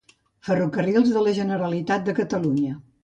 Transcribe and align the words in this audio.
Ferrocarrils 0.47 1.11
de 1.17 1.23
la 1.27 1.33
Generalitat 1.41 2.09
de 2.09 2.17
Catalunya. 2.21 2.73